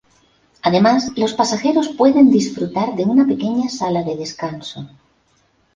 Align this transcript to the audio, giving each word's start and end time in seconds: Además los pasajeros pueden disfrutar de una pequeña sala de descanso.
Además 0.63 1.11
los 1.15 1.35
pasajeros 1.35 1.89
pueden 1.89 2.31
disfrutar 2.31 2.95
de 2.95 3.03
una 3.05 3.27
pequeña 3.27 3.69
sala 3.69 4.01
de 4.01 4.15
descanso. 4.15 4.89